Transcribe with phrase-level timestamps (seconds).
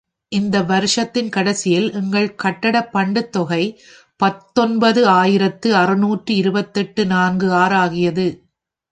[0.31, 3.77] இவ்வருஷத்தின் கடைசியில் எங்கள் கட்டட பண்டுத் தொகை
[4.17, 8.25] பத்தொன்பது ஆயிரத்து அறுநூற்று இருபத்தெட்டு நான்கு ஆறு ஆகியது.